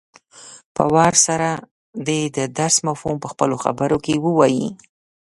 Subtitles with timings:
[0.75, 1.49] په وار سره
[2.07, 4.69] دې د درس مفهوم په خپلو خبرو کې ووايي.